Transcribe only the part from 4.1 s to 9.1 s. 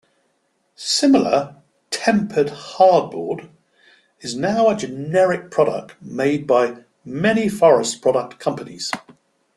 is now a generic product made by many forest product companies.